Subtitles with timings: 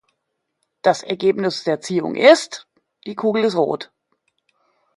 [0.81, 2.67] Das Ergebnis der Ziehung ist:
[3.05, 3.91] Die Kugel ist rot.